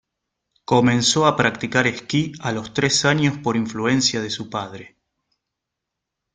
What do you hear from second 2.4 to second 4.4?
a los tres años por influencia de